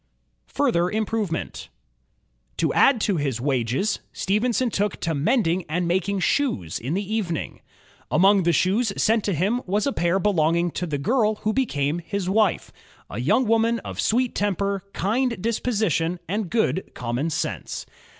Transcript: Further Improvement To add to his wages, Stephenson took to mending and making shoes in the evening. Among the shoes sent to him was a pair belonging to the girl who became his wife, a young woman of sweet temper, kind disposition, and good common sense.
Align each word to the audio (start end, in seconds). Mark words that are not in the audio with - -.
Further 0.47 0.89
Improvement 0.89 1.69
To 2.57 2.73
add 2.73 2.99
to 3.01 3.17
his 3.17 3.39
wages, 3.39 3.99
Stephenson 4.11 4.71
took 4.71 4.99
to 5.01 5.13
mending 5.13 5.63
and 5.69 5.87
making 5.87 6.21
shoes 6.21 6.79
in 6.79 6.95
the 6.95 7.13
evening. 7.13 7.61
Among 8.09 8.41
the 8.41 8.51
shoes 8.51 8.91
sent 8.97 9.23
to 9.25 9.33
him 9.35 9.61
was 9.67 9.85
a 9.85 9.93
pair 9.93 10.17
belonging 10.17 10.71
to 10.71 10.87
the 10.87 10.97
girl 10.97 11.35
who 11.45 11.53
became 11.53 11.99
his 11.99 12.27
wife, 12.27 12.71
a 13.11 13.19
young 13.21 13.45
woman 13.47 13.77
of 13.81 14.01
sweet 14.01 14.33
temper, 14.33 14.81
kind 14.93 15.39
disposition, 15.39 16.17
and 16.27 16.49
good 16.49 16.89
common 16.95 17.29
sense. 17.29 17.85